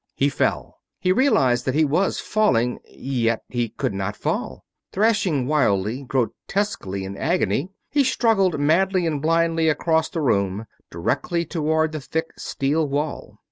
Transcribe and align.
He 0.15 0.29
fell. 0.29 0.79
He 0.99 1.11
realized 1.11 1.63
that 1.65 1.75
he 1.75 1.85
was 1.85 2.19
falling, 2.19 2.79
yet 2.87 3.43
he 3.49 3.69
could 3.69 3.93
not 3.93 4.15
fall! 4.17 4.65
Thrashing 4.91 5.45
wildly, 5.45 6.05
grotesquely 6.05 7.03
in 7.05 7.15
agony, 7.15 7.69
he 7.91 8.03
struggled 8.03 8.59
madly 8.59 9.05
and 9.05 9.21
blindly 9.21 9.69
across 9.69 10.09
the 10.09 10.21
room, 10.21 10.65
directly 10.89 11.45
toward 11.45 11.91
the 11.91 12.01
thick 12.01 12.29
steel 12.35 12.87
wall. 12.89 13.37